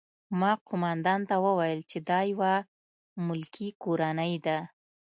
ما 0.39 0.51
قومندان 0.67 1.21
ته 1.29 1.35
وویل 1.45 1.79
چې 1.89 1.97
دا 2.09 2.19
یوه 2.31 2.53
ملکي 3.27 3.67
کورنۍ 3.83 4.33
ده 4.45 4.57